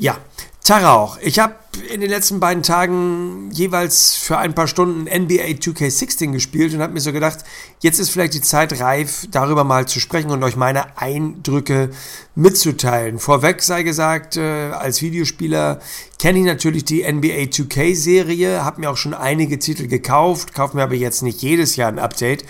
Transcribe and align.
Ja, 0.00 0.16
Tarauch. 0.64 1.18
Ich 1.20 1.38
habe 1.38 1.56
in 1.92 2.00
den 2.00 2.08
letzten 2.08 2.40
beiden 2.40 2.62
Tagen 2.62 3.50
jeweils 3.52 4.14
für 4.14 4.38
ein 4.38 4.54
paar 4.54 4.66
Stunden 4.66 5.02
NBA 5.02 5.58
2K16 5.58 6.32
gespielt 6.32 6.72
und 6.72 6.80
habe 6.80 6.94
mir 6.94 7.00
so 7.00 7.12
gedacht, 7.12 7.40
jetzt 7.80 7.98
ist 7.98 8.08
vielleicht 8.08 8.32
die 8.32 8.40
Zeit 8.40 8.80
reif, 8.80 9.26
darüber 9.30 9.64
mal 9.64 9.86
zu 9.88 10.00
sprechen 10.00 10.30
und 10.30 10.42
euch 10.42 10.56
meine 10.56 10.96
Eindrücke 10.96 11.90
mitzuteilen. 12.34 13.18
Vorweg 13.18 13.62
sei 13.62 13.82
gesagt, 13.82 14.36
äh, 14.36 14.70
als 14.70 15.02
Videospieler 15.02 15.80
kenne 16.18 16.38
ich 16.38 16.44
natürlich 16.44 16.84
die 16.84 17.02
NBA 17.02 17.50
2K-Serie, 17.50 18.64
habe 18.64 18.80
mir 18.80 18.90
auch 18.90 18.96
schon 18.96 19.12
einige 19.12 19.58
Titel 19.58 19.86
gekauft, 19.86 20.54
kaufe 20.54 20.76
mir 20.76 20.84
aber 20.84 20.94
jetzt 20.94 21.22
nicht 21.22 21.42
jedes 21.42 21.76
Jahr 21.76 21.88
ein 21.88 21.98
Update 21.98 22.44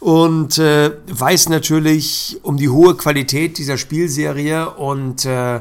und 0.00 0.58
äh, 0.58 0.92
weiß 1.08 1.50
natürlich 1.50 2.40
um 2.42 2.56
die 2.56 2.68
hohe 2.68 2.96
Qualität 2.96 3.58
dieser 3.58 3.78
Spielserie 3.78 4.70
und 4.70 5.24
äh, 5.24 5.60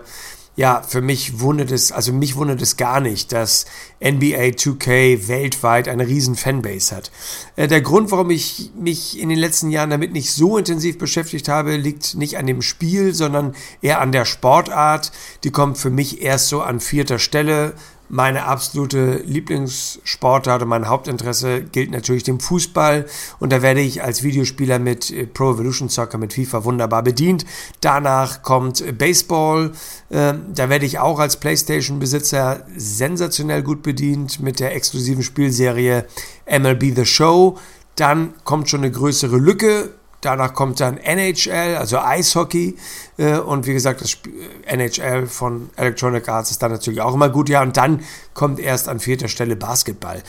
ja, 0.56 0.82
für 0.82 1.02
mich 1.02 1.42
wundert 1.42 1.72
es, 1.72 1.92
also 1.92 2.14
mich 2.14 2.38
wundert 2.38 2.62
es 2.62 2.78
gar 2.78 3.02
nicht, 3.02 3.34
dass 3.34 3.66
NBA 4.02 4.56
2K 4.56 5.28
weltweit 5.28 5.90
eine 5.90 6.08
riesen 6.08 6.36
Fanbase 6.36 6.96
hat. 6.96 7.12
Äh, 7.58 7.68
der 7.68 7.82
Grund, 7.82 8.12
warum 8.12 8.30
ich 8.30 8.72
mich 8.80 9.20
in 9.20 9.30
den 9.30 9.38
letzten 9.38 9.70
Jahren 9.70 9.90
damit 9.90 10.14
nicht 10.14 10.32
so 10.32 10.58
intensiv 10.58 10.98
beschäftigt 10.98 11.50
habe, 11.50 11.76
liegt 11.76 12.16
nicht 12.16 12.38
an 12.38 12.48
dem 12.48 12.62
Spiel, 12.62 13.14
sondern 13.14 13.54
eher 13.82 14.00
an 14.00 14.14
der 14.14 14.24
Sportart. 14.24 15.12
Die 15.44 15.52
kommt 15.52 15.78
für 15.78 15.90
mich 15.90 16.22
erst 16.22 16.48
so 16.48 16.62
an 16.62 16.80
vierter 16.80 17.20
Stelle 17.20 17.74
meine 18.10 18.46
absolute 18.46 19.22
Lieblingssportart 19.26 20.62
und 20.62 20.70
mein 20.70 20.88
Hauptinteresse 20.88 21.62
gilt 21.64 21.92
natürlich 21.92 22.24
dem 22.24 22.40
Fußball 22.40 23.06
und 23.40 23.52
da 23.52 23.62
werde 23.62 23.82
ich 23.82 24.04
als 24.04 24.24
Videospieler 24.24 24.80
mit 24.80 25.12
äh, 25.12 25.26
Pro 25.26 25.52
Evolution 25.52 25.90
Soccer 25.90 26.18
mit 26.18 26.34
FIFA 26.34 26.64
wunderbar 26.64 27.04
bedient. 27.04 27.46
Danach 27.82 28.42
kommt 28.44 28.82
äh, 28.82 28.92
Baseball, 28.92 29.72
ähm, 30.12 30.46
da 30.54 30.70
werde 30.70 30.86
ich 30.86 31.00
auch 31.00 31.20
als 31.20 31.38
PlayStation-Besitzer 31.38 32.66
sensationell 32.76 33.64
gut 33.64 33.82
bedient 33.84 34.40
mit 34.40 34.60
der 34.60 34.76
exklusiven 34.76 35.24
Spielserie 35.24 36.06
MLB 36.48 36.96
The 36.96 37.06
Show. 37.06 37.58
Dann 37.96 38.34
kommt 38.44 38.70
schon 38.70 38.82
eine 38.82 38.92
größere 38.92 39.38
Lücke 39.38 39.94
Danach 40.26 40.56
kommt 40.56 40.80
dann 40.80 40.98
NHL, 40.98 41.76
also 41.78 42.00
Eishockey. 42.00 42.76
Äh, 43.18 43.38
und 43.38 43.68
wie 43.68 43.74
gesagt, 43.74 44.02
das 44.02 44.18
NHL 44.66 45.28
von 45.28 45.70
Electronic 45.76 46.28
Arts 46.28 46.50
ist 46.50 46.64
dann 46.64 46.72
natürlich 46.72 47.02
auch 47.02 47.14
immer 47.14 47.30
gut. 47.30 47.48
Ja, 47.48 47.62
und 47.62 47.78
dann 47.78 48.04
kommt 48.34 48.60
erst 48.60 48.90
an 48.90 49.00
vierter 49.00 49.28
Stelle 49.28 49.56
Basketball. 49.56 50.24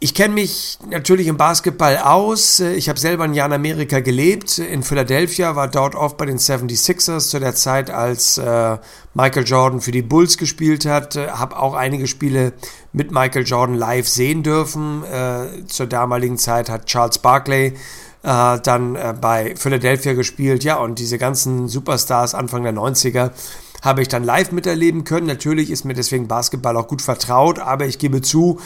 Ich 0.00 0.14
kenne 0.14 0.34
mich 0.34 0.80
natürlich 0.90 1.28
im 1.28 1.36
Basketball 1.36 1.96
aus. 1.96 2.58
Ich 2.58 2.88
habe 2.88 2.98
selber 2.98 3.22
ein 3.22 3.34
Jahr 3.34 3.46
in 3.46 3.52
Amerika 3.52 4.00
gelebt, 4.00 4.58
in 4.58 4.82
Philadelphia, 4.82 5.54
war 5.54 5.68
dort 5.68 5.94
oft 5.94 6.16
bei 6.16 6.26
den 6.26 6.38
76ers 6.38 7.28
zu 7.28 7.38
der 7.38 7.54
Zeit, 7.54 7.88
als 7.88 8.36
äh, 8.36 8.78
Michael 9.14 9.44
Jordan 9.44 9.80
für 9.80 9.92
die 9.92 10.02
Bulls 10.02 10.38
gespielt 10.38 10.86
hat. 10.86 11.16
Habe 11.16 11.56
auch 11.56 11.74
einige 11.74 12.08
Spiele 12.08 12.52
mit 12.92 13.12
Michael 13.12 13.44
Jordan 13.44 13.76
live 13.76 14.08
sehen 14.08 14.42
dürfen. 14.42 15.04
Äh, 15.04 15.66
zur 15.68 15.86
damaligen 15.86 16.36
Zeit 16.36 16.68
hat 16.68 16.86
Charles 16.86 17.18
Barkley 17.18 17.74
äh, 18.22 18.60
dann 18.60 18.96
äh, 18.96 19.14
bei 19.20 19.54
Philadelphia 19.56 20.12
gespielt, 20.14 20.64
ja, 20.64 20.76
und 20.76 20.98
diese 20.98 21.18
ganzen 21.18 21.68
Superstars 21.68 22.34
Anfang 22.34 22.62
der 22.62 22.74
90er 22.74 23.30
habe 23.82 24.02
ich 24.02 24.08
dann 24.08 24.24
live 24.24 24.52
miterleben 24.52 25.04
können. 25.04 25.26
Natürlich 25.26 25.70
ist 25.70 25.84
mir 25.84 25.94
deswegen 25.94 26.28
Basketball 26.28 26.76
auch 26.76 26.86
gut 26.86 27.02
vertraut, 27.02 27.58
aber 27.58 27.86
ich 27.86 27.98
gebe 27.98 28.22
zu, 28.22 28.60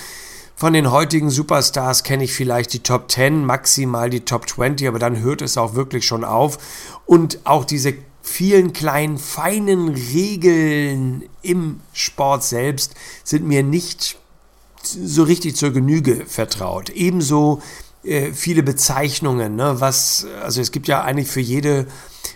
von 0.55 0.73
den 0.73 0.91
heutigen 0.91 1.31
Superstars 1.31 2.03
kenne 2.03 2.25
ich 2.25 2.33
vielleicht 2.33 2.73
die 2.73 2.79
Top 2.79 3.11
10, 3.11 3.45
maximal 3.45 4.09
die 4.09 4.25
Top 4.25 4.49
20, 4.49 4.89
aber 4.89 4.99
dann 4.99 5.21
hört 5.21 5.43
es 5.43 5.59
auch 5.59 5.75
wirklich 5.75 6.07
schon 6.07 6.25
auf. 6.25 6.59
Und 7.05 7.41
auch 7.45 7.65
diese 7.65 7.95
vielen 8.23 8.73
kleinen, 8.73 9.19
feinen 9.19 9.89
Regeln 9.89 11.25
im 11.43 11.81
Sport 11.93 12.43
selbst 12.43 12.95
sind 13.23 13.47
mir 13.47 13.63
nicht 13.63 14.19
so 14.83 15.23
richtig 15.25 15.57
zur 15.57 15.73
Genüge 15.73 16.25
vertraut. 16.27 16.91
Ebenso 16.91 17.61
äh, 18.07 18.33
viele 18.33 18.63
Bezeichnungen, 18.63 19.57
ne? 19.57 19.77
was, 19.79 20.27
also 20.43 20.61
es 20.61 20.71
gibt 20.71 20.89
ja 20.89 21.03
eigentlich 21.03 21.29
für 21.29 21.41
jede, 21.41 21.87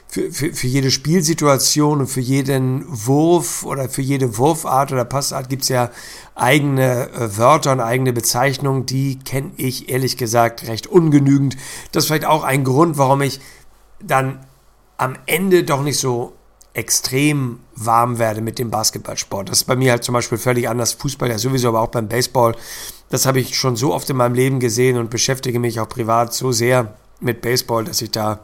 für, 0.09 0.33
für, 0.33 0.53
für 0.53 0.67
jede 0.67 0.91
Spielsituation 0.91 2.01
und 2.01 2.07
für 2.09 2.21
jeden 2.21 2.85
Wurf 2.89 3.65
oder 3.65 3.89
für 3.89 4.03
jede 4.03 4.37
Wurfart 4.37 4.93
oder 4.93 5.05
Passart 5.05 5.49
gibt 5.49 5.63
es 5.63 5.69
ja 5.69 5.91
eigene 6.35 7.11
äh, 7.11 7.37
Wörter 7.39 7.73
und 7.73 7.81
eigene 7.81 8.13
Bezeichnungen, 8.13 8.87
die 8.87 9.19
kenne 9.19 9.53
ich 9.57 9.89
ehrlich 9.89 10.17
gesagt 10.17 10.67
recht 10.67 10.87
ungenügend. 10.87 11.57
Das 11.93 12.05
ist 12.05 12.09
vielleicht 12.09 12.27
auch 12.27 12.45
ein 12.45 12.65
Grund, 12.65 12.99
warum 12.99 13.23
ich 13.23 13.41
dann 14.03 14.45
am 14.97 15.15
Ende 15.27 15.65
doch 15.65 15.83
nicht 15.83 15.99
so 15.99 16.33
extrem 16.75 17.61
warm 17.75 18.19
werde 18.19 18.41
mit 18.41 18.59
dem 18.59 18.71
Basketballsport. 18.71 19.49
Das 19.49 19.59
ist 19.59 19.65
bei 19.65 19.77
mir 19.77 19.93
halt 19.93 20.05
zum 20.05 20.13
Beispiel 20.13 20.39
völlig 20.39 20.69
anders. 20.69 20.93
Fußball 20.93 21.29
ja 21.29 21.39
sowieso, 21.39 21.69
aber 21.69 21.81
auch 21.81 21.89
beim 21.89 22.09
Baseball. 22.09 22.55
Das 23.09 23.27
habe 23.27 23.41
ich 23.41 23.57
schon 23.57 23.77
so 23.77 23.93
oft 23.93 24.09
in 24.11 24.17
meinem 24.17 24.35
Leben 24.35 24.61
gesehen 24.61 24.97
und 24.97 25.11
beschäftige 25.11 25.59
mich 25.59 25.81
auch 25.81 25.89
privat 25.89 26.33
so 26.33 26.53
sehr 26.53 26.95
mit 27.21 27.43
Baseball, 27.43 27.85
dass 27.85 28.01
ich 28.03 28.11
da 28.13 28.41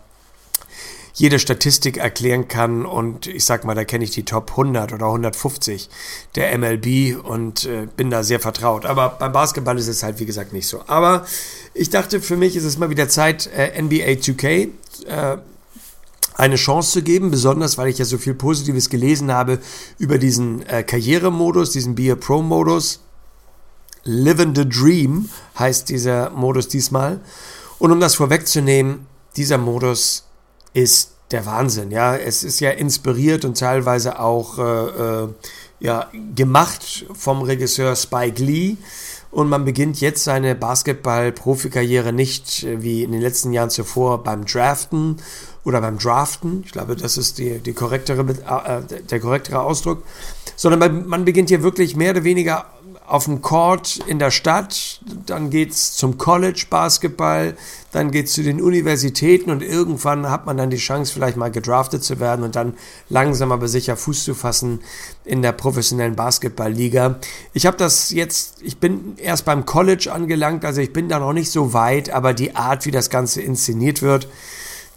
jede 1.17 1.39
Statistik 1.39 1.97
erklären 1.97 2.47
kann 2.47 2.85
und 2.85 3.27
ich 3.27 3.47
sag 3.47 3.65
mal, 3.65 3.75
da 3.75 3.85
kenne 3.85 4.05
ich 4.05 4.11
die 4.11 4.25
Top 4.25 4.51
100 4.51 4.93
oder 4.93 5.07
150 5.07 5.89
der 6.35 6.57
MLB 6.59 7.25
und 7.25 7.65
äh, 7.65 7.87
bin 7.97 8.11
da 8.11 8.23
sehr 8.23 8.39
vertraut. 8.39 8.85
Aber 8.85 9.11
beim 9.19 9.33
Basketball 9.33 9.79
ist 9.79 9.89
es 9.89 10.03
halt 10.03 10.21
wie 10.21 10.27
gesagt 10.27 10.53
nicht 10.53 10.69
so. 10.69 10.83
Aber 10.89 11.25
ich 11.73 11.89
dachte, 11.89 12.21
für 12.21 12.37
mich 12.37 12.55
ist 12.55 12.65
es 12.65 12.77
mal 12.77 12.91
wieder 12.91 13.09
Zeit, 13.09 13.47
äh, 13.47 13.81
NBA 13.81 14.21
2K 14.21 14.69
äh, 15.07 15.39
eine 16.37 16.57
Chance 16.57 16.93
zu 16.93 17.03
geben, 17.03 17.31
besonders 17.31 17.79
weil 17.79 17.89
ich 17.89 17.99
ja 17.99 18.05
so 18.05 18.19
viel 18.19 18.35
Positives 18.35 18.91
gelesen 18.91 19.33
habe 19.33 19.59
über 19.99 20.19
diesen 20.19 20.65
äh, 20.67 20.83
Karrieremodus, 20.83 21.71
diesen 21.73 21.95
Be 21.95 22.13
a 22.13 22.15
Pro 22.15 22.43
Modus. 22.43 23.01
Living 24.05 24.55
the 24.55 24.69
Dream 24.69 25.29
heißt 25.59 25.89
dieser 25.89 26.31
Modus 26.31 26.69
diesmal. 26.69 27.21
Und 27.79 27.91
um 27.91 28.01
das 28.01 28.15
vorwegzunehmen, 28.15 29.07
dieser 29.37 29.59
Modus 29.59 30.25
ist 30.73 31.13
der 31.31 31.45
Wahnsinn. 31.45 31.91
Ja, 31.91 32.17
es 32.17 32.45
ist 32.45 32.61
ja 32.61 32.71
inspiriert 32.71 33.45
und 33.45 33.59
teilweise 33.59 34.21
auch 34.21 34.59
äh, 34.59 34.63
äh, 34.63 35.29
ja, 35.81 36.09
gemacht 36.35 37.07
vom 37.15 37.43
Regisseur 37.43 37.97
Spike 37.97 38.43
Lee. 38.43 38.77
Und 39.33 39.49
man 39.49 39.65
beginnt 39.65 40.01
jetzt 40.01 40.25
seine 40.25 40.55
Basketball-Profikarriere 40.55 42.13
nicht 42.13 42.63
äh, 42.63 42.83
wie 42.83 43.03
in 43.03 43.13
den 43.13 43.21
letzten 43.21 43.53
Jahren 43.53 43.71
zuvor 43.71 44.23
beim 44.23 44.45
Draften 44.45 45.17
oder 45.67 45.81
beim 45.81 45.99
Draften. 45.99 46.63
Ich 46.65 46.71
glaube, 46.71 46.95
das 46.95 47.19
ist 47.19 47.39
die, 47.39 47.59
die 47.59 47.73
korrektere, 47.73 48.21
äh, 48.23 49.03
der 49.03 49.21
korrektere 49.21 49.61
Ausdruck. 49.61 50.05
Sondern 50.55 51.09
man 51.09 51.25
beginnt 51.25 51.49
hier 51.49 51.63
wirklich 51.63 51.97
mehr 51.97 52.13
oder 52.13 52.25
weniger 52.25 52.67
auf 53.07 53.27
dem 53.27 53.41
Court 53.41 54.01
in 54.07 54.19
der 54.19 54.31
Stadt, 54.31 55.01
dann 55.27 55.51
geht 55.51 55.71
es 55.71 55.95
zum 55.95 56.19
College 56.19 56.67
Basketball, 56.69 57.57
dann 57.93 58.11
geht 58.11 58.27
es 58.27 58.33
zu 58.33 58.43
den 58.43 58.61
Universitäten 58.61 59.51
und 59.51 59.63
irgendwann 59.63 60.29
hat 60.29 60.47
man 60.47 60.57
dann 60.57 60.71
die 60.71 60.77
Chance, 60.77 61.13
vielleicht 61.13 61.37
mal 61.37 61.51
gedraftet 61.51 62.03
zu 62.03 62.19
werden 62.19 62.45
und 62.45 62.57
dann 62.57 62.75
langsam 63.09 63.53
aber 63.53 63.69
sicher 63.69 63.97
Fuß 63.97 64.25
zu 64.25 64.35
fassen 64.35 64.81
in 65.25 65.41
der 65.41 65.53
professionellen 65.53 66.17
Basketballliga. 66.17 67.21
Ich 67.53 67.67
habe 67.67 67.77
das 67.77 68.11
jetzt, 68.11 68.61
ich 68.63 68.79
bin 68.79 69.15
erst 69.19 69.45
beim 69.45 69.67
College 69.67 70.13
angelangt, 70.13 70.65
also 70.65 70.81
ich 70.81 70.93
bin 70.93 71.09
da 71.09 71.21
noch 71.21 71.33
nicht 71.33 71.51
so 71.51 71.73
weit, 71.73 72.11
aber 72.11 72.35
die 72.35 72.57
Art, 72.57 72.87
wie 72.87 72.91
das 72.91 73.09
Ganze 73.09 73.41
inszeniert 73.41 74.03
wird, 74.03 74.29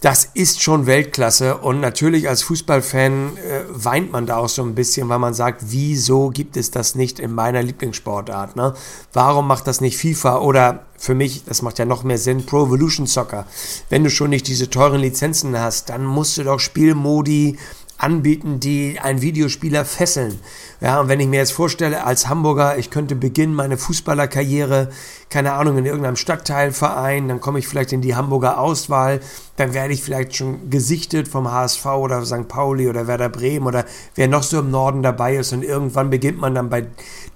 das 0.00 0.24
ist 0.32 0.62
schon 0.62 0.86
Weltklasse 0.86 1.58
und 1.58 1.80
natürlich 1.80 2.26
als 2.28 2.42
Fußballfan 2.42 3.36
äh, 3.36 3.64
weint 3.68 4.10
man 4.12 4.24
da 4.24 4.38
auch 4.38 4.48
so 4.48 4.62
ein 4.62 4.74
bisschen, 4.74 5.10
weil 5.10 5.18
man 5.18 5.34
sagt, 5.34 5.60
wieso 5.66 6.30
gibt 6.30 6.56
es 6.56 6.70
das 6.70 6.94
nicht 6.94 7.18
in 7.20 7.34
meiner 7.34 7.62
Lieblingssportart? 7.62 8.56
Ne? 8.56 8.72
Warum 9.12 9.46
macht 9.46 9.66
das 9.66 9.82
nicht 9.82 9.98
FIFA 9.98 10.38
oder 10.38 10.86
für 10.96 11.14
mich, 11.14 11.44
das 11.44 11.60
macht 11.60 11.78
ja 11.78 11.84
noch 11.84 12.02
mehr 12.02 12.16
Sinn, 12.16 12.46
Pro 12.46 12.64
Evolution 12.64 13.06
Soccer? 13.06 13.46
Wenn 13.90 14.02
du 14.02 14.08
schon 14.08 14.30
nicht 14.30 14.48
diese 14.48 14.70
teuren 14.70 15.00
Lizenzen 15.00 15.58
hast, 15.58 15.90
dann 15.90 16.06
musst 16.06 16.38
du 16.38 16.44
doch 16.44 16.60
Spielmodi 16.60 17.58
anbieten, 18.00 18.60
die 18.60 18.98
einen 18.98 19.20
Videospieler 19.20 19.84
fesseln. 19.84 20.38
Ja, 20.80 21.00
und 21.00 21.08
wenn 21.08 21.20
ich 21.20 21.28
mir 21.28 21.36
jetzt 21.36 21.52
vorstelle, 21.52 22.04
als 22.04 22.28
Hamburger, 22.28 22.78
ich 22.78 22.90
könnte 22.90 23.14
beginnen 23.14 23.54
meine 23.54 23.76
Fußballerkarriere, 23.76 24.88
keine 25.28 25.52
Ahnung, 25.52 25.76
in 25.76 25.84
irgendeinem 25.84 26.16
Stadtteilverein, 26.16 27.28
dann 27.28 27.40
komme 27.40 27.58
ich 27.58 27.68
vielleicht 27.68 27.92
in 27.92 28.00
die 28.00 28.16
Hamburger 28.16 28.58
Auswahl, 28.58 29.20
dann 29.56 29.74
werde 29.74 29.92
ich 29.92 30.02
vielleicht 30.02 30.34
schon 30.34 30.70
gesichtet 30.70 31.28
vom 31.28 31.50
HSV 31.50 31.84
oder 31.86 32.24
St. 32.24 32.48
Pauli 32.48 32.88
oder 32.88 33.06
Werder 33.06 33.28
Bremen 33.28 33.66
oder 33.66 33.84
wer 34.14 34.28
noch 34.28 34.44
so 34.44 34.60
im 34.60 34.70
Norden 34.70 35.02
dabei 35.02 35.36
ist 35.36 35.52
und 35.52 35.62
irgendwann 35.62 36.08
beginnt 36.08 36.40
man 36.40 36.54
dann 36.54 36.70
bei 36.70 36.86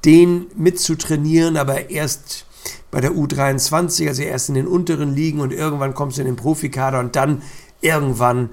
denen 0.06 0.46
mitzutrainieren, 0.56 1.58
aber 1.58 1.90
erst 1.90 2.46
bei 2.90 3.02
der 3.02 3.12
U23, 3.12 4.08
also 4.08 4.22
erst 4.22 4.48
in 4.48 4.54
den 4.54 4.66
unteren 4.66 5.14
Ligen 5.14 5.40
und 5.40 5.52
irgendwann 5.52 5.92
kommst 5.92 6.16
du 6.16 6.22
in 6.22 6.26
den 6.26 6.36
Profikader 6.36 7.00
und 7.00 7.16
dann 7.16 7.42
irgendwann 7.82 8.48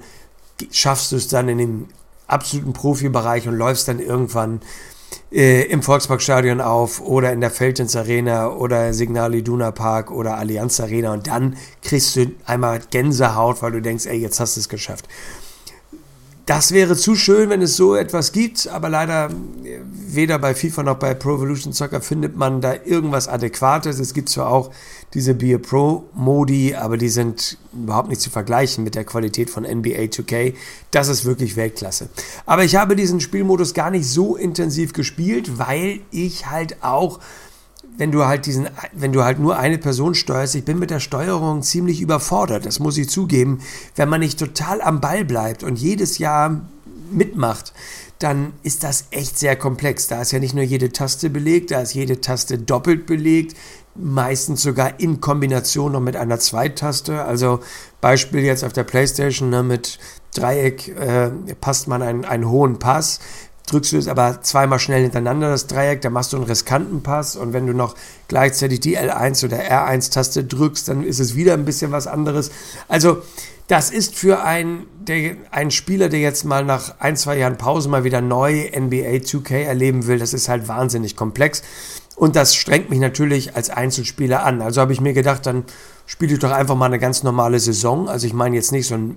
schaffst 0.70 1.12
du 1.12 1.16
es 1.16 1.28
dann 1.28 1.48
in 1.48 1.58
den 1.58 1.88
absoluten 2.26 2.72
Profibereich 2.72 3.48
und 3.48 3.54
läufst 3.54 3.88
dann 3.88 3.98
irgendwann 3.98 4.60
äh, 5.30 5.62
im 5.64 5.82
Volksparkstadion 5.82 6.60
auf 6.60 7.00
oder 7.00 7.32
in 7.32 7.40
der 7.40 7.50
Feldins 7.50 7.96
Arena 7.96 8.50
oder 8.50 8.92
Signal 8.94 9.34
Iduna 9.34 9.70
Park 9.70 10.10
oder 10.10 10.36
Allianz 10.36 10.80
Arena 10.80 11.12
und 11.12 11.26
dann 11.26 11.56
kriegst 11.82 12.16
du 12.16 12.32
einmal 12.44 12.80
Gänsehaut, 12.90 13.62
weil 13.62 13.72
du 13.72 13.82
denkst, 13.82 14.06
ey, 14.06 14.18
jetzt 14.18 14.40
hast 14.40 14.56
du 14.56 14.60
es 14.60 14.68
geschafft. 14.68 15.08
Das 16.46 16.72
wäre 16.72 16.96
zu 16.96 17.14
schön, 17.14 17.50
wenn 17.50 17.62
es 17.62 17.76
so 17.76 17.94
etwas 17.94 18.32
gibt, 18.32 18.66
aber 18.66 18.88
leider 18.88 19.30
weder 20.14 20.38
bei 20.38 20.54
FIFA 20.54 20.82
noch 20.82 20.96
bei 20.96 21.14
Pro 21.14 21.36
Evolution 21.36 21.72
Soccer 21.72 22.00
findet 22.00 22.36
man 22.36 22.60
da 22.60 22.74
irgendwas 22.84 23.28
Adäquates. 23.28 23.98
Es 23.98 24.14
gibt 24.14 24.28
zwar 24.28 24.48
auch 24.48 24.70
diese 25.14 25.34
Be 25.34 25.58
Pro 25.58 26.04
Modi, 26.14 26.74
aber 26.74 26.96
die 26.96 27.08
sind 27.08 27.58
überhaupt 27.72 28.08
nicht 28.08 28.20
zu 28.20 28.30
vergleichen 28.30 28.84
mit 28.84 28.94
der 28.94 29.04
Qualität 29.04 29.50
von 29.50 29.64
NBA 29.64 30.04
2K. 30.04 30.54
Das 30.90 31.08
ist 31.08 31.24
wirklich 31.24 31.56
Weltklasse. 31.56 32.08
Aber 32.46 32.64
ich 32.64 32.76
habe 32.76 32.96
diesen 32.96 33.20
Spielmodus 33.20 33.74
gar 33.74 33.90
nicht 33.90 34.06
so 34.06 34.36
intensiv 34.36 34.92
gespielt, 34.92 35.58
weil 35.58 36.00
ich 36.10 36.50
halt 36.50 36.82
auch 36.82 37.20
wenn 37.98 38.10
du 38.10 38.24
halt 38.24 38.46
diesen, 38.46 38.68
wenn 38.92 39.12
du 39.12 39.22
halt 39.22 39.38
nur 39.38 39.58
eine 39.58 39.76
Person 39.78 40.14
steuerst, 40.14 40.54
ich 40.54 40.64
bin 40.64 40.78
mit 40.78 40.90
der 40.90 41.00
Steuerung 41.00 41.62
ziemlich 41.62 42.00
überfordert, 42.00 42.64
das 42.64 42.78
muss 42.78 42.96
ich 42.96 43.08
zugeben. 43.10 43.60
Wenn 43.96 44.08
man 44.08 44.20
nicht 44.20 44.38
total 44.38 44.80
am 44.80 45.00
Ball 45.00 45.24
bleibt 45.24 45.62
und 45.62 45.78
jedes 45.78 46.18
Jahr 46.18 46.62
mitmacht, 47.14 47.72
dann 48.18 48.52
ist 48.62 48.84
das 48.84 49.06
echt 49.10 49.38
sehr 49.38 49.56
komplex. 49.56 50.06
Da 50.06 50.22
ist 50.22 50.32
ja 50.32 50.38
nicht 50.38 50.54
nur 50.54 50.64
jede 50.64 50.92
Taste 50.92 51.30
belegt, 51.30 51.70
da 51.70 51.80
ist 51.80 51.94
jede 51.94 52.20
Taste 52.20 52.58
doppelt 52.58 53.06
belegt, 53.06 53.56
meistens 53.94 54.62
sogar 54.62 55.00
in 55.00 55.20
Kombination 55.20 55.92
noch 55.92 56.00
mit 56.00 56.16
einer 56.16 56.38
Zweitaste. 56.38 57.24
Also 57.24 57.60
Beispiel 58.00 58.40
jetzt 58.40 58.64
auf 58.64 58.72
der 58.72 58.84
PlayStation 58.84 59.50
ne, 59.50 59.62
mit 59.62 59.98
Dreieck 60.34 60.88
äh, 60.88 61.30
passt 61.60 61.88
man 61.88 62.02
einen, 62.02 62.24
einen 62.24 62.48
hohen 62.48 62.78
Pass 62.78 63.20
drückst 63.66 63.92
du 63.92 63.98
es 63.98 64.08
aber 64.08 64.42
zweimal 64.42 64.78
schnell 64.78 65.02
hintereinander, 65.02 65.50
das 65.50 65.66
Dreieck, 65.66 66.00
dann 66.02 66.12
machst 66.12 66.32
du 66.32 66.36
einen 66.36 66.46
riskanten 66.46 67.02
Pass 67.02 67.36
und 67.36 67.52
wenn 67.52 67.66
du 67.66 67.72
noch 67.72 67.94
gleichzeitig 68.28 68.80
die 68.80 68.98
L1 68.98 69.44
oder 69.44 69.58
R1-Taste 69.58 70.44
drückst, 70.44 70.88
dann 70.88 71.04
ist 71.04 71.20
es 71.20 71.34
wieder 71.34 71.54
ein 71.54 71.64
bisschen 71.64 71.92
was 71.92 72.06
anderes. 72.06 72.50
Also 72.88 73.22
das 73.68 73.90
ist 73.90 74.16
für 74.16 74.42
einen, 74.42 74.86
der, 75.00 75.36
einen 75.50 75.70
Spieler, 75.70 76.08
der 76.08 76.20
jetzt 76.20 76.44
mal 76.44 76.64
nach 76.64 76.98
ein, 76.98 77.16
zwei 77.16 77.38
Jahren 77.38 77.56
Pause 77.56 77.88
mal 77.88 78.04
wieder 78.04 78.20
neu 78.20 78.68
NBA 78.76 79.22
2K 79.22 79.62
erleben 79.64 80.06
will, 80.06 80.18
das 80.18 80.34
ist 80.34 80.48
halt 80.48 80.68
wahnsinnig 80.68 81.16
komplex. 81.16 81.62
Und 82.16 82.36
das 82.36 82.54
strengt 82.54 82.90
mich 82.90 82.98
natürlich 82.98 83.56
als 83.56 83.70
Einzelspieler 83.70 84.44
an. 84.44 84.60
Also 84.60 84.80
habe 84.80 84.92
ich 84.92 85.00
mir 85.00 85.14
gedacht, 85.14 85.46
dann 85.46 85.64
spiele 86.06 86.34
ich 86.34 86.38
doch 86.38 86.50
einfach 86.50 86.76
mal 86.76 86.86
eine 86.86 86.98
ganz 86.98 87.22
normale 87.22 87.58
Saison. 87.58 88.08
Also 88.08 88.26
ich 88.26 88.34
meine 88.34 88.56
jetzt 88.56 88.72
nicht 88.72 88.86
so 88.86 88.96
ein 88.96 89.16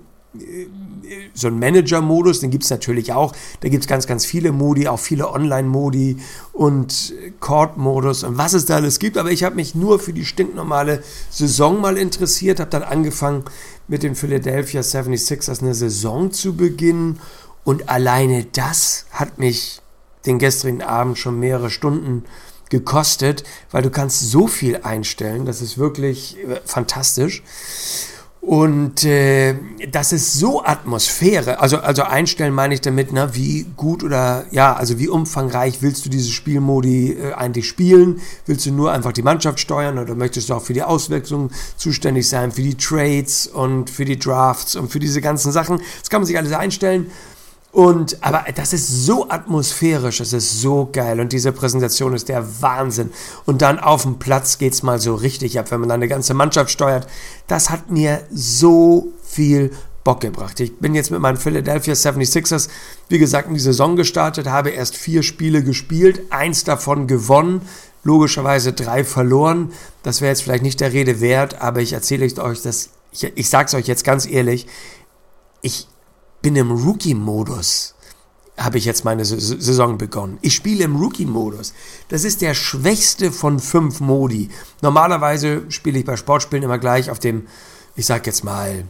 so 1.34 1.48
ein 1.48 1.58
Manager-Modus, 1.58 2.40
den 2.40 2.50
gibt 2.50 2.64
es 2.64 2.70
natürlich 2.70 3.12
auch. 3.12 3.34
Da 3.60 3.68
gibt 3.68 3.84
es 3.84 3.88
ganz, 3.88 4.06
ganz 4.06 4.24
viele 4.24 4.52
Modi, 4.52 4.88
auch 4.88 4.98
viele 4.98 5.30
Online-Modi 5.30 6.18
und 6.52 7.14
Court-Modus 7.40 8.24
und 8.24 8.38
was 8.38 8.52
es 8.52 8.66
da 8.66 8.76
alles 8.76 8.98
gibt. 8.98 9.16
Aber 9.18 9.30
ich 9.30 9.44
habe 9.44 9.56
mich 9.56 9.74
nur 9.74 9.98
für 9.98 10.12
die 10.12 10.24
stinknormale 10.24 11.02
Saison 11.30 11.80
mal 11.80 11.96
interessiert, 11.96 12.60
habe 12.60 12.70
dann 12.70 12.82
angefangen 12.82 13.44
mit 13.88 14.02
den 14.02 14.14
Philadelphia 14.14 14.80
76ers 14.80 15.62
eine 15.62 15.74
Saison 15.74 16.32
zu 16.32 16.56
beginnen. 16.56 17.20
Und 17.64 17.88
alleine 17.88 18.44
das 18.44 19.06
hat 19.10 19.38
mich 19.38 19.80
den 20.24 20.38
gestrigen 20.38 20.82
Abend 20.82 21.18
schon 21.18 21.38
mehrere 21.38 21.70
Stunden 21.70 22.24
gekostet, 22.68 23.44
weil 23.70 23.82
du 23.82 23.90
kannst 23.90 24.30
so 24.30 24.46
viel 24.46 24.80
einstellen, 24.82 25.44
das 25.46 25.62
ist 25.62 25.78
wirklich 25.78 26.36
äh, 26.38 26.60
fantastisch. 26.64 27.42
Und 28.46 29.02
äh, 29.02 29.56
das 29.90 30.12
ist 30.12 30.34
so 30.34 30.64
Atmosphäre, 30.64 31.58
also, 31.58 31.78
also 31.78 32.04
einstellen 32.04 32.54
meine 32.54 32.74
ich 32.74 32.80
damit, 32.80 33.12
ne, 33.12 33.30
wie 33.32 33.66
gut 33.76 34.04
oder 34.04 34.44
ja, 34.52 34.72
also 34.72 35.00
wie 35.00 35.08
umfangreich 35.08 35.82
willst 35.82 36.06
du 36.06 36.10
diese 36.10 36.30
Spielmodi 36.30 37.14
äh, 37.14 37.32
eigentlich 37.32 37.66
spielen? 37.66 38.20
Willst 38.46 38.64
du 38.64 38.70
nur 38.70 38.92
einfach 38.92 39.10
die 39.10 39.24
Mannschaft 39.24 39.58
steuern 39.58 39.98
oder 39.98 40.14
möchtest 40.14 40.48
du 40.48 40.54
auch 40.54 40.62
für 40.62 40.74
die 40.74 40.84
Auswechslung 40.84 41.50
zuständig 41.76 42.28
sein, 42.28 42.52
für 42.52 42.62
die 42.62 42.76
Trades 42.76 43.48
und 43.48 43.90
für 43.90 44.04
die 44.04 44.16
Drafts 44.16 44.76
und 44.76 44.92
für 44.92 45.00
diese 45.00 45.20
ganzen 45.20 45.50
Sachen? 45.50 45.80
Das 45.98 46.08
kann 46.08 46.20
man 46.20 46.26
sich 46.26 46.38
alles 46.38 46.52
einstellen. 46.52 47.10
Und, 47.76 48.24
aber 48.24 48.46
das 48.54 48.72
ist 48.72 49.04
so 49.04 49.28
atmosphärisch, 49.28 50.16
das 50.16 50.32
ist 50.32 50.62
so 50.62 50.88
geil. 50.90 51.20
Und 51.20 51.34
diese 51.34 51.52
Präsentation 51.52 52.14
ist 52.14 52.30
der 52.30 52.62
Wahnsinn. 52.62 53.10
Und 53.44 53.60
dann 53.60 53.78
auf 53.78 54.04
dem 54.04 54.18
Platz 54.18 54.56
geht 54.56 54.72
es 54.72 54.82
mal 54.82 54.98
so 54.98 55.14
richtig 55.14 55.58
ab, 55.58 55.70
wenn 55.70 55.80
man 55.80 55.90
dann 55.90 56.00
eine 56.00 56.08
ganze 56.08 56.32
Mannschaft 56.32 56.70
steuert. 56.70 57.06
Das 57.48 57.68
hat 57.68 57.90
mir 57.90 58.22
so 58.32 59.08
viel 59.22 59.72
Bock 60.04 60.22
gebracht. 60.22 60.58
Ich 60.60 60.78
bin 60.78 60.94
jetzt 60.94 61.10
mit 61.10 61.20
meinen 61.20 61.36
Philadelphia 61.36 61.92
76ers, 61.92 62.70
wie 63.10 63.18
gesagt, 63.18 63.48
in 63.48 63.52
die 63.52 63.60
Saison 63.60 63.94
gestartet, 63.94 64.46
habe 64.46 64.70
erst 64.70 64.96
vier 64.96 65.22
Spiele 65.22 65.62
gespielt, 65.62 66.22
eins 66.30 66.64
davon 66.64 67.06
gewonnen, 67.06 67.60
logischerweise 68.04 68.72
drei 68.72 69.04
verloren. 69.04 69.70
Das 70.02 70.22
wäre 70.22 70.30
jetzt 70.30 70.44
vielleicht 70.44 70.62
nicht 70.62 70.80
der 70.80 70.94
Rede 70.94 71.20
wert, 71.20 71.60
aber 71.60 71.82
ich 71.82 71.92
erzähle 71.92 72.24
euch 72.24 72.62
das, 72.62 72.88
ich, 73.12 73.30
ich 73.34 73.50
sage 73.50 73.66
es 73.66 73.74
euch 73.74 73.86
jetzt 73.86 74.02
ganz 74.02 74.24
ehrlich, 74.26 74.66
ich 75.60 75.88
bin 76.42 76.56
im 76.56 76.70
Rookie-Modus. 76.70 77.94
Habe 78.56 78.78
ich 78.78 78.86
jetzt 78.86 79.04
meine 79.04 79.24
Saison 79.24 79.98
begonnen. 79.98 80.38
Ich 80.40 80.54
spiele 80.54 80.84
im 80.84 80.96
Rookie-Modus. 80.96 81.74
Das 82.08 82.24
ist 82.24 82.40
der 82.40 82.54
schwächste 82.54 83.30
von 83.30 83.58
fünf 83.58 84.00
Modi. 84.00 84.48
Normalerweise 84.80 85.64
spiele 85.68 85.98
ich 85.98 86.06
bei 86.06 86.16
Sportspielen 86.16 86.62
immer 86.62 86.78
gleich 86.78 87.10
auf 87.10 87.18
dem, 87.18 87.46
ich 87.96 88.06
sag 88.06 88.26
jetzt 88.26 88.44
mal, 88.44 88.84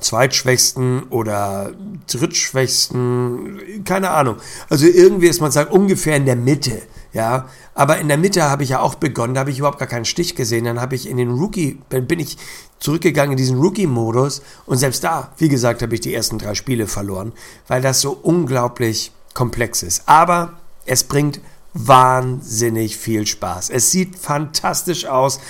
zweitschwächsten 0.00 1.04
oder 1.04 1.72
drittschwächsten, 2.10 3.84
keine 3.84 4.10
Ahnung. 4.10 4.36
Also 4.68 4.86
irgendwie 4.86 5.28
ist 5.28 5.40
man 5.40 5.50
sagt 5.50 5.72
ungefähr 5.72 6.16
in 6.16 6.26
der 6.26 6.36
Mitte, 6.36 6.82
ja. 7.12 7.48
Aber 7.74 7.98
in 7.98 8.08
der 8.08 8.16
Mitte 8.16 8.44
habe 8.44 8.62
ich 8.62 8.70
ja 8.70 8.80
auch 8.80 8.94
begonnen, 8.94 9.34
da 9.34 9.40
habe 9.40 9.50
ich 9.50 9.58
überhaupt 9.58 9.78
gar 9.78 9.88
keinen 9.88 10.04
Stich 10.04 10.34
gesehen. 10.34 10.64
Dann 10.64 10.80
habe 10.80 10.94
ich 10.94 11.08
in 11.08 11.16
den 11.16 11.30
Rookie, 11.30 11.78
bin 11.88 12.20
ich 12.20 12.36
zurückgegangen 12.78 13.32
in 13.32 13.36
diesen 13.36 13.58
Rookie-Modus 13.58 14.42
und 14.66 14.78
selbst 14.78 15.02
da, 15.04 15.32
wie 15.38 15.48
gesagt, 15.48 15.82
habe 15.82 15.94
ich 15.94 16.00
die 16.00 16.14
ersten 16.14 16.38
drei 16.38 16.54
Spiele 16.54 16.86
verloren, 16.86 17.32
weil 17.66 17.82
das 17.82 18.00
so 18.00 18.12
unglaublich 18.12 19.12
komplex 19.34 19.82
ist. 19.82 20.02
Aber 20.06 20.54
es 20.86 21.04
bringt 21.04 21.40
wahnsinnig 21.74 22.96
viel 22.96 23.26
Spaß. 23.26 23.70
Es 23.70 23.90
sieht 23.90 24.18
fantastisch 24.18 25.06
aus. 25.06 25.40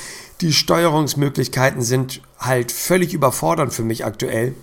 Die 0.40 0.52
Steuerungsmöglichkeiten 0.52 1.82
sind 1.82 2.20
halt 2.38 2.70
völlig 2.70 3.14
überfordernd 3.14 3.72
für 3.72 3.82
mich 3.82 4.04
aktuell. 4.04 4.54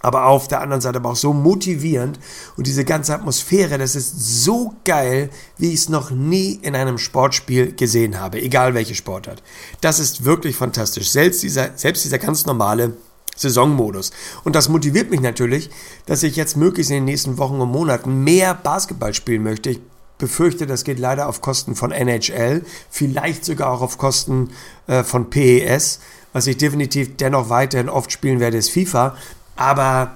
Aber 0.00 0.26
auf 0.26 0.48
der 0.48 0.60
anderen 0.60 0.80
Seite 0.80 0.98
aber 0.98 1.10
auch 1.10 1.16
so 1.16 1.32
motivierend 1.32 2.18
und 2.56 2.66
diese 2.66 2.84
ganze 2.84 3.14
Atmosphäre, 3.14 3.78
das 3.78 3.96
ist 3.96 4.44
so 4.44 4.74
geil, 4.84 5.30
wie 5.56 5.68
ich 5.68 5.80
es 5.80 5.88
noch 5.88 6.10
nie 6.10 6.58
in 6.62 6.76
einem 6.76 6.98
Sportspiel 6.98 7.72
gesehen 7.72 8.20
habe, 8.20 8.40
egal 8.40 8.74
welche 8.74 8.94
Sportart. 8.94 9.42
Das 9.80 9.98
ist 9.98 10.24
wirklich 10.24 10.56
fantastisch. 10.56 11.10
Selbst 11.10 11.42
dieser, 11.42 11.70
selbst 11.76 12.04
dieser 12.04 12.18
ganz 12.18 12.46
normale 12.46 12.92
Saisonmodus. 13.36 14.10
Und 14.44 14.56
das 14.56 14.68
motiviert 14.68 15.10
mich 15.10 15.20
natürlich, 15.20 15.70
dass 16.06 16.22
ich 16.22 16.36
jetzt 16.36 16.56
möglichst 16.56 16.90
in 16.90 16.96
den 16.96 17.04
nächsten 17.04 17.38
Wochen 17.38 17.60
und 17.60 17.70
Monaten 17.70 18.24
mehr 18.24 18.54
Basketball 18.54 19.14
spielen 19.14 19.42
möchte. 19.42 19.70
Ich 19.70 19.80
befürchte, 20.18 20.66
das 20.66 20.84
geht 20.84 20.98
leider 20.98 21.28
auf 21.28 21.40
Kosten 21.40 21.76
von 21.76 21.92
NHL, 21.92 22.64
vielleicht 22.90 23.44
sogar 23.44 23.70
auch 23.70 23.80
auf 23.80 23.98
Kosten 23.98 24.50
äh, 24.88 25.04
von 25.04 25.30
PES. 25.30 26.00
Was 26.32 26.46
ich 26.46 26.58
definitiv 26.58 27.16
dennoch 27.16 27.48
weiterhin 27.48 27.88
oft 27.88 28.12
spielen 28.12 28.40
werde, 28.40 28.58
ist 28.58 28.70
FIFA. 28.70 29.16
Aber 29.58 30.12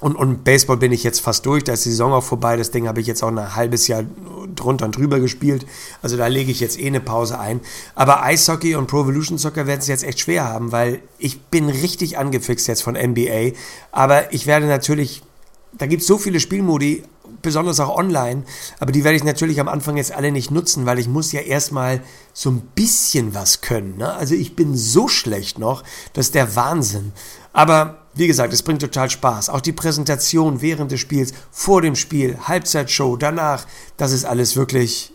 und, 0.00 0.16
und 0.16 0.44
Baseball 0.44 0.76
bin 0.76 0.92
ich 0.92 1.02
jetzt 1.02 1.20
fast 1.20 1.46
durch, 1.46 1.64
da 1.64 1.72
ist 1.72 1.84
die 1.84 1.90
Saison 1.90 2.12
auch 2.12 2.22
vorbei. 2.22 2.56
Das 2.56 2.70
Ding 2.70 2.88
habe 2.88 3.00
ich 3.00 3.06
jetzt 3.06 3.22
auch 3.22 3.28
ein 3.28 3.56
halbes 3.56 3.88
Jahr 3.88 4.04
drunter 4.54 4.84
und 4.86 4.96
drüber 4.96 5.18
gespielt. 5.18 5.66
Also 6.02 6.16
da 6.16 6.26
lege 6.26 6.50
ich 6.50 6.60
jetzt 6.60 6.78
eh 6.78 6.86
eine 6.86 7.00
Pause 7.00 7.38
ein. 7.38 7.60
Aber 7.94 8.22
Eishockey 8.22 8.74
und 8.74 8.86
Pro 8.86 9.02
Evolution 9.02 9.38
Soccer 9.38 9.66
werden 9.66 9.80
es 9.80 9.86
jetzt 9.86 10.04
echt 10.04 10.20
schwer 10.20 10.44
haben, 10.44 10.72
weil 10.72 11.00
ich 11.18 11.40
bin 11.42 11.68
richtig 11.68 12.18
angefixt 12.18 12.66
jetzt 12.68 12.82
von 12.82 12.94
NBA. 12.94 13.52
Aber 13.92 14.32
ich 14.32 14.46
werde 14.46 14.66
natürlich, 14.66 15.22
da 15.72 15.86
gibt 15.86 16.02
es 16.02 16.08
so 16.08 16.18
viele 16.18 16.38
Spielmodi, 16.38 17.04
besonders 17.40 17.80
auch 17.80 17.96
online, 17.96 18.44
aber 18.80 18.92
die 18.92 19.04
werde 19.04 19.16
ich 19.16 19.24
natürlich 19.24 19.60
am 19.60 19.68
Anfang 19.68 19.96
jetzt 19.96 20.12
alle 20.12 20.32
nicht 20.32 20.50
nutzen, 20.50 20.86
weil 20.86 20.98
ich 20.98 21.08
muss 21.08 21.32
ja 21.32 21.40
erstmal 21.40 22.02
so 22.32 22.50
ein 22.50 22.60
bisschen 22.74 23.34
was 23.34 23.60
können. 23.60 23.98
Ne? 23.98 24.12
Also 24.12 24.34
ich 24.34 24.56
bin 24.56 24.76
so 24.76 25.08
schlecht 25.08 25.58
noch, 25.58 25.82
das 26.12 26.26
ist 26.26 26.34
der 26.34 26.56
Wahnsinn. 26.56 27.12
Aber 27.52 28.03
wie 28.14 28.26
gesagt, 28.26 28.52
es 28.52 28.62
bringt 28.62 28.80
total 28.80 29.10
Spaß. 29.10 29.50
Auch 29.50 29.60
die 29.60 29.72
Präsentation 29.72 30.60
während 30.60 30.92
des 30.92 31.00
Spiels, 31.00 31.32
vor 31.50 31.82
dem 31.82 31.96
Spiel, 31.96 32.38
Halbzeitshow, 32.42 33.16
danach, 33.16 33.66
das 33.96 34.12
ist 34.12 34.24
alles 34.24 34.56
wirklich 34.56 35.12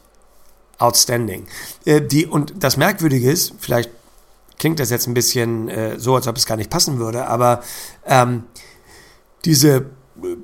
outstanding. 0.78 1.48
Äh, 1.86 2.02
die, 2.02 2.26
und 2.26 2.54
das 2.58 2.78
Merkwürdige 2.78 3.32
ist, 3.32 3.54
vielleicht 3.60 3.90
klingt 4.58 4.80
das 4.80 4.90
jetzt 4.90 5.08
ein 5.08 5.14
bisschen 5.14 5.70
äh, 5.70 6.00
so, 6.00 6.16
als 6.16 6.28
ob 6.28 6.38
es 6.38 6.46
gar 6.46 6.58
nicht 6.58 6.70
passen 6.70 7.00
würde, 7.00 7.28
aber 7.28 7.62
ähm, 8.06 8.44
diese 9.46 9.86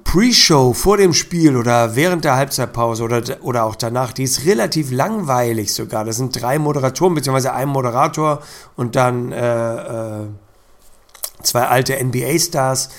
Pre-Show 0.04 0.74
vor 0.74 0.98
dem 0.98 1.14
Spiel 1.14 1.58
oder 1.58 1.96
während 1.96 2.24
der 2.24 2.36
Halbzeitpause 2.36 3.04
oder, 3.04 3.22
oder 3.42 3.66
auch 3.66 3.76
danach, 3.76 4.14
die 4.14 4.24
ist 4.24 4.46
relativ 4.46 4.92
langweilig 4.92 5.74
sogar. 5.74 6.06
Das 6.06 6.16
sind 6.18 6.42
drei 6.42 6.60
Moderatoren, 6.60 7.14
beziehungsweise 7.14 7.54
ein 7.54 7.68
Moderator 7.68 8.42
und 8.78 8.96
dann 8.96 9.32
äh, 9.32 10.22
äh, 10.22 10.28
zwei 11.46 11.68
alte 11.68 12.04
NBA-Stars, 12.04 12.90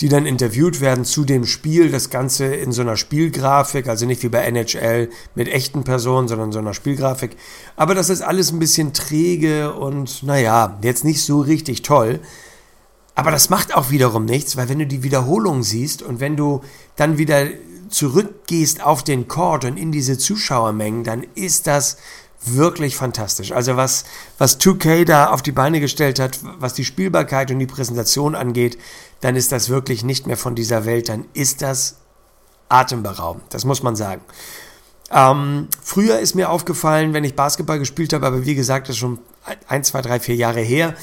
die 0.00 0.08
dann 0.08 0.26
interviewt 0.26 0.80
werden 0.80 1.04
zu 1.04 1.24
dem 1.24 1.46
Spiel. 1.46 1.90
Das 1.90 2.10
Ganze 2.10 2.46
in 2.46 2.72
so 2.72 2.82
einer 2.82 2.96
Spielgrafik, 2.96 3.88
also 3.88 4.06
nicht 4.06 4.22
wie 4.22 4.28
bei 4.28 4.40
NHL 4.40 5.08
mit 5.34 5.48
echten 5.48 5.84
Personen, 5.84 6.28
sondern 6.28 6.52
so 6.52 6.58
einer 6.58 6.74
Spielgrafik. 6.74 7.36
Aber 7.76 7.94
das 7.94 8.10
ist 8.10 8.22
alles 8.22 8.52
ein 8.52 8.58
bisschen 8.58 8.92
träge 8.92 9.72
und 9.74 10.22
naja, 10.22 10.78
jetzt 10.82 11.04
nicht 11.04 11.24
so 11.24 11.40
richtig 11.40 11.82
toll. 11.82 12.20
Aber 13.14 13.30
das 13.30 13.48
macht 13.48 13.74
auch 13.74 13.90
wiederum 13.90 14.26
nichts, 14.26 14.58
weil 14.58 14.68
wenn 14.68 14.78
du 14.78 14.86
die 14.86 15.02
Wiederholung 15.02 15.62
siehst 15.62 16.02
und 16.02 16.20
wenn 16.20 16.36
du 16.36 16.60
dann 16.96 17.16
wieder 17.16 17.46
zurückgehst 17.88 18.82
auf 18.84 19.04
den 19.04 19.26
Court 19.26 19.64
und 19.64 19.78
in 19.78 19.90
diese 19.90 20.18
Zuschauermengen, 20.18 21.04
dann 21.04 21.24
ist 21.34 21.66
das 21.66 21.96
wirklich 22.54 22.96
fantastisch. 22.96 23.52
Also 23.52 23.76
was, 23.76 24.04
was 24.38 24.60
2K 24.60 25.04
da 25.04 25.30
auf 25.30 25.42
die 25.42 25.52
Beine 25.52 25.80
gestellt 25.80 26.18
hat, 26.18 26.38
was 26.58 26.74
die 26.74 26.84
Spielbarkeit 26.84 27.50
und 27.50 27.58
die 27.58 27.66
Präsentation 27.66 28.34
angeht, 28.34 28.78
dann 29.20 29.36
ist 29.36 29.52
das 29.52 29.68
wirklich 29.68 30.04
nicht 30.04 30.26
mehr 30.26 30.36
von 30.36 30.54
dieser 30.54 30.84
Welt, 30.84 31.08
dann 31.08 31.24
ist 31.32 31.62
das 31.62 31.96
atemberaubend, 32.68 33.44
das 33.50 33.64
muss 33.64 33.82
man 33.82 33.96
sagen. 33.96 34.22
Ähm, 35.10 35.68
früher 35.82 36.18
ist 36.18 36.34
mir 36.34 36.50
aufgefallen, 36.50 37.12
wenn 37.14 37.24
ich 37.24 37.36
Basketball 37.36 37.78
gespielt 37.78 38.12
habe, 38.12 38.26
aber 38.26 38.44
wie 38.44 38.56
gesagt, 38.56 38.88
das 38.88 38.96
ist 38.96 39.00
schon 39.00 39.18
ein, 39.68 39.84
zwei, 39.84 40.02
drei, 40.02 40.18
vier 40.18 40.34
Jahre 40.34 40.60
her, 40.60 40.94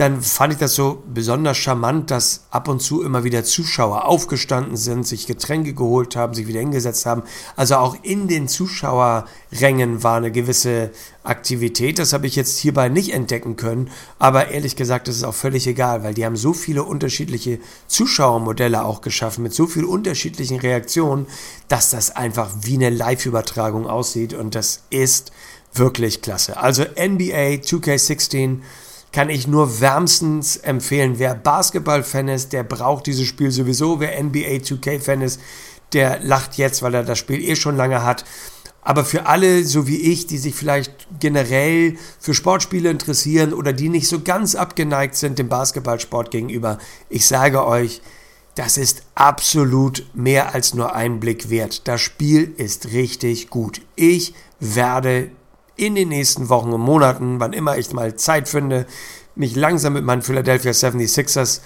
dann 0.00 0.22
fand 0.22 0.54
ich 0.54 0.58
das 0.58 0.76
so 0.76 1.02
besonders 1.12 1.58
charmant, 1.58 2.10
dass 2.10 2.46
ab 2.50 2.68
und 2.68 2.80
zu 2.80 3.02
immer 3.02 3.22
wieder 3.22 3.44
Zuschauer 3.44 4.06
aufgestanden 4.06 4.78
sind, 4.78 5.06
sich 5.06 5.26
Getränke 5.26 5.74
geholt 5.74 6.16
haben, 6.16 6.32
sich 6.32 6.46
wieder 6.46 6.60
hingesetzt 6.60 7.04
haben. 7.04 7.22
Also 7.54 7.76
auch 7.76 7.94
in 8.02 8.26
den 8.26 8.48
Zuschauerrängen 8.48 10.02
war 10.02 10.16
eine 10.16 10.32
gewisse 10.32 10.90
Aktivität. 11.22 11.98
Das 11.98 12.14
habe 12.14 12.26
ich 12.26 12.34
jetzt 12.34 12.56
hierbei 12.60 12.88
nicht 12.88 13.12
entdecken 13.12 13.56
können, 13.56 13.90
aber 14.18 14.48
ehrlich 14.48 14.74
gesagt, 14.74 15.06
das 15.06 15.16
ist 15.16 15.24
auch 15.24 15.34
völlig 15.34 15.66
egal, 15.66 16.02
weil 16.02 16.14
die 16.14 16.24
haben 16.24 16.36
so 16.36 16.54
viele 16.54 16.82
unterschiedliche 16.84 17.58
Zuschauermodelle 17.86 18.82
auch 18.82 19.02
geschaffen 19.02 19.42
mit 19.42 19.52
so 19.52 19.66
vielen 19.66 19.84
unterschiedlichen 19.84 20.60
Reaktionen, 20.60 21.26
dass 21.68 21.90
das 21.90 22.16
einfach 22.16 22.48
wie 22.62 22.76
eine 22.76 22.88
Live-Übertragung 22.88 23.86
aussieht 23.86 24.32
und 24.32 24.54
das 24.54 24.80
ist 24.88 25.30
wirklich 25.74 26.22
klasse. 26.22 26.56
Also 26.56 26.84
NBA 26.84 27.60
2K16 27.60 28.60
kann 29.12 29.28
ich 29.28 29.46
nur 29.46 29.80
wärmstens 29.80 30.56
empfehlen. 30.56 31.18
Wer 31.18 31.34
Basketball-Fan 31.34 32.28
ist, 32.28 32.52
der 32.52 32.62
braucht 32.62 33.06
dieses 33.06 33.26
Spiel 33.26 33.50
sowieso. 33.50 34.00
Wer 34.00 34.22
NBA 34.22 34.62
2K-Fan 34.62 35.22
ist, 35.22 35.40
der 35.92 36.20
lacht 36.20 36.56
jetzt, 36.56 36.82
weil 36.82 36.94
er 36.94 37.02
das 37.02 37.18
Spiel 37.18 37.42
eh 37.42 37.56
schon 37.56 37.76
lange 37.76 38.04
hat. 38.04 38.24
Aber 38.82 39.04
für 39.04 39.26
alle, 39.26 39.64
so 39.64 39.86
wie 39.86 40.00
ich, 40.00 40.26
die 40.26 40.38
sich 40.38 40.54
vielleicht 40.54 41.08
generell 41.18 41.96
für 42.18 42.34
Sportspiele 42.34 42.88
interessieren 42.88 43.52
oder 43.52 43.72
die 43.72 43.88
nicht 43.88 44.08
so 44.08 44.20
ganz 44.20 44.54
abgeneigt 44.54 45.16
sind 45.16 45.38
dem 45.38 45.48
Basketballsport 45.48 46.30
gegenüber, 46.30 46.78
ich 47.08 47.26
sage 47.26 47.66
euch, 47.66 48.00
das 48.54 48.78
ist 48.78 49.02
absolut 49.14 50.06
mehr 50.14 50.54
als 50.54 50.74
nur 50.74 50.94
ein 50.94 51.20
Blick 51.20 51.50
wert. 51.50 51.86
Das 51.88 52.00
Spiel 52.00 52.54
ist 52.56 52.92
richtig 52.92 53.50
gut. 53.50 53.80
Ich 53.96 54.34
werde 54.60 55.30
in 55.76 55.94
den 55.94 56.08
nächsten 56.08 56.48
Wochen 56.48 56.72
und 56.72 56.80
Monaten, 56.80 57.40
wann 57.40 57.52
immer 57.52 57.78
ich 57.78 57.92
mal 57.92 58.14
Zeit 58.16 58.48
finde, 58.48 58.86
mich 59.34 59.56
langsam 59.56 59.94
mit 59.94 60.04
meinen 60.04 60.22
Philadelphia 60.22 60.72
76ers 60.72 61.60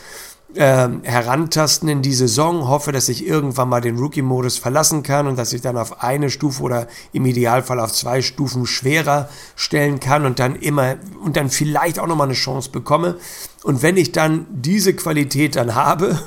äh, 0.54 0.88
herantasten 1.02 1.88
in 1.88 2.02
die 2.02 2.12
Saison. 2.12 2.68
Hoffe, 2.68 2.92
dass 2.92 3.08
ich 3.08 3.26
irgendwann 3.26 3.68
mal 3.68 3.80
den 3.80 3.98
Rookie-Modus 3.98 4.58
verlassen 4.58 5.02
kann 5.02 5.26
und 5.26 5.36
dass 5.36 5.52
ich 5.52 5.62
dann 5.62 5.76
auf 5.76 6.02
eine 6.02 6.30
Stufe 6.30 6.62
oder 6.62 6.86
im 7.12 7.26
Idealfall 7.26 7.80
auf 7.80 7.92
zwei 7.92 8.22
Stufen 8.22 8.66
schwerer 8.66 9.28
stellen 9.56 10.00
kann 10.00 10.26
und 10.26 10.38
dann 10.38 10.54
immer 10.56 10.96
und 11.22 11.36
dann 11.36 11.50
vielleicht 11.50 11.98
auch 11.98 12.06
nochmal 12.06 12.28
eine 12.28 12.34
Chance 12.34 12.70
bekomme. 12.70 13.16
Und 13.64 13.82
wenn 13.82 13.96
ich 13.96 14.12
dann 14.12 14.46
diese 14.50 14.94
Qualität 14.94 15.56
dann 15.56 15.74
habe, 15.74 16.20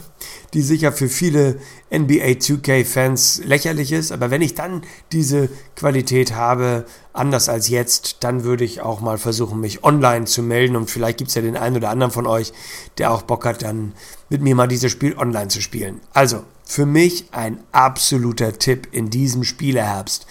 die 0.54 0.62
sicher 0.62 0.92
für 0.92 1.10
viele 1.10 1.60
NBA 1.92 2.38
2K-Fans 2.40 3.42
lächerlich 3.44 3.92
ist. 3.92 4.12
Aber 4.12 4.32
wenn 4.32 4.42
ich 4.42 4.56
dann 4.56 4.84
diese 5.12 5.50
Qualität 5.76 6.34
habe, 6.34 6.86
anders 7.14 7.50
als 7.50 7.70
jetzt, 7.70 8.18
dann 8.24 8.44
würde 8.44 8.64
ich 8.64 8.82
auch 8.82 9.02
mal 9.02 9.18
versuchen, 9.18 9.60
mich 9.60 9.84
online 9.84 10.26
zu 10.26 10.42
melden. 10.44 10.76
Und 10.76 10.90
vielleicht 10.90 11.18
gibt 11.18 11.30
es 11.30 11.36
ja 11.36 11.42
den 11.42 11.58
einen 11.58 11.78
oder 11.78 11.90
anderen 11.90 12.12
von 12.12 12.28
euch, 12.28 12.54
der 12.98 13.12
auch 13.12 13.24
Bock 13.24 13.46
hat, 13.46 13.62
dann 13.64 13.94
mit 14.30 14.42
mir 14.42 14.56
mal 14.56 14.68
dieses 14.68 14.92
Spiel 14.92 15.18
online 15.18 15.50
zu 15.50 15.62
spielen. 15.62 16.02
Also, 16.14 16.44
für 16.64 16.86
mich 16.86 17.26
ein 17.32 17.64
absoluter 17.72 18.58
Tipp 18.60 18.90
in 18.92 19.10
diesem 19.10 19.44
Spieleherbst. 19.44 20.28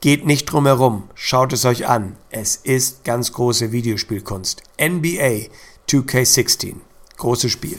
Geht 0.00 0.24
nicht 0.24 0.46
drum 0.46 0.64
herum, 0.64 1.10
schaut 1.14 1.52
es 1.52 1.66
euch 1.66 1.86
an. 1.86 2.16
Es 2.30 2.56
ist 2.56 3.04
ganz 3.04 3.32
große 3.32 3.70
Videospielkunst. 3.70 4.62
NBA 4.80 5.50
2K16. 5.90 6.76
Großes 7.18 7.52
Spiel. 7.52 7.78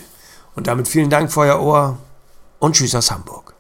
Und 0.55 0.67
damit 0.67 0.87
vielen 0.87 1.09
Dank 1.09 1.31
für 1.31 1.41
euer 1.41 1.61
Ohr 1.61 1.97
und 2.59 2.75
tschüss 2.75 2.95
aus 2.95 3.11
Hamburg. 3.11 3.50